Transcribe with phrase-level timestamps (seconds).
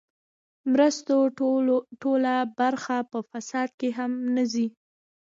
[0.71, 1.17] مرستو
[2.01, 4.67] ټوله برخه په فساد کې هم نه ځي.